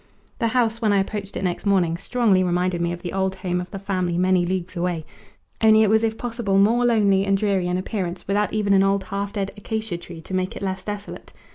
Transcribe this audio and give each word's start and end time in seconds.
The 0.39 0.47
house, 0.47 0.81
when 0.81 0.91
I 0.91 0.97
approached 0.99 1.37
it 1.37 1.43
next 1.43 1.63
morning, 1.63 1.95
strongly 1.95 2.43
reminded 2.43 2.81
me 2.81 2.91
of 2.91 3.03
the 3.03 3.13
old 3.13 3.35
home 3.35 3.61
of 3.61 3.69
the 3.69 3.77
family 3.77 4.17
many 4.17 4.47
leagues 4.47 4.75
away, 4.75 5.05
only 5.61 5.83
it 5.83 5.91
was 5.91 6.03
if 6.03 6.17
possible 6.17 6.57
more 6.57 6.85
lonely 6.87 7.23
and 7.23 7.37
dreary 7.37 7.67
in 7.67 7.77
appearance, 7.77 8.27
without 8.27 8.51
even 8.51 8.73
an 8.73 8.81
old 8.81 9.03
half 9.03 9.33
dead 9.33 9.51
acacia 9.57 9.99
tree 9.99 10.19
to 10.19 10.33
make 10.33 10.55
it 10.55 10.63
less 10.63 10.83
desolate. 10.83 11.33